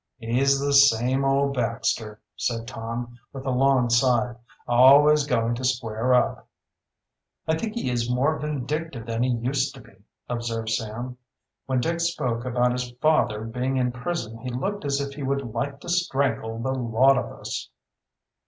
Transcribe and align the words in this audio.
"He's 0.17 0.59
the 0.59 0.73
same 0.73 1.23
old 1.23 1.53
Baxter," 1.55 2.19
said 2.35 2.67
Tom, 2.67 3.19
with 3.31 3.45
a 3.45 3.51
long 3.51 3.91
sigh. 3.91 4.33
"Always 4.67 5.27
going 5.27 5.53
to 5.53 5.63
square 5.63 6.15
up." 6.15 6.47
"I 7.47 7.55
think 7.55 7.75
he 7.75 7.91
is 7.91 8.09
more 8.09 8.39
vindictive 8.39 9.05
than 9.05 9.21
he 9.21 9.29
used 9.29 9.75
to 9.75 9.81
be," 9.81 9.93
observed 10.27 10.71
Sam. 10.71 11.17
"When 11.67 11.81
Dick 11.81 11.99
spoke 11.99 12.45
about 12.45 12.71
his 12.71 12.89
father 12.99 13.43
being 13.43 13.77
in 13.77 13.91
prison 13.91 14.39
he 14.39 14.49
looked 14.49 14.85
as 14.85 14.99
if 14.99 15.13
he 15.13 15.21
would 15.21 15.53
like 15.53 15.79
to 15.81 15.89
strangle 15.89 16.57
the 16.57 16.71
lot 16.73 17.15
of 17.19 17.25
us." 17.39 17.69